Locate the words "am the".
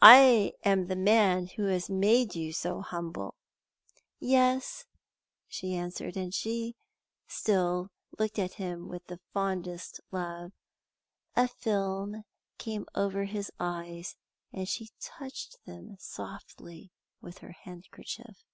0.62-0.94